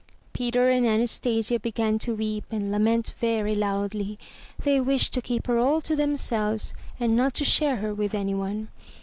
Peter 0.33 0.67
and 0.67 0.83
Anastasia 0.87 1.59
began 1.59 1.99
to 1.99 2.15
weep 2.15 2.45
and 2.49 2.71
lament 2.71 3.13
very 3.19 3.53
loudly. 3.53 4.17
They 4.63 4.81
wished 4.81 5.13
to 5.13 5.21
keep 5.21 5.45
her 5.45 5.59
all 5.59 5.79
to 5.81 5.95
themselves 5.95 6.73
and 6.99 7.15
not 7.15 7.35
to 7.35 7.45
share 7.45 7.75
her 7.75 7.93
with 7.93 8.15
anyone. 8.15 8.69